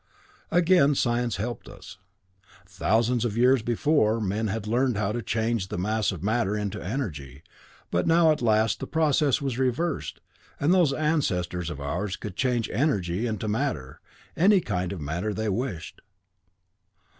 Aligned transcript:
"Again 0.49 0.95
science 0.95 1.35
helped 1.35 1.69
us. 1.69 1.99
Thousands 2.65 3.23
of 3.23 3.37
years 3.37 3.61
before, 3.61 4.19
men 4.19 4.47
had 4.47 4.65
learned 4.65 4.97
how 4.97 5.11
to 5.11 5.21
change 5.21 5.67
the 5.67 5.77
mass 5.77 6.11
of 6.11 6.23
matter 6.23 6.57
into 6.57 6.83
energy, 6.83 7.43
but 7.91 8.07
now 8.07 8.31
at 8.31 8.41
last 8.41 8.79
the 8.79 8.87
process 8.87 9.43
was 9.43 9.59
reversed, 9.59 10.19
and 10.59 10.73
those 10.73 10.91
ancestors 10.91 11.69
of 11.69 11.79
ours 11.79 12.15
could 12.15 12.35
change 12.35 12.67
energy 12.73 13.27
into 13.27 13.47
matter, 13.47 14.01
any 14.35 14.59
kind 14.59 14.91
of 14.91 14.99
matter 14.99 15.35
they 15.35 15.49
wished. 15.49 16.01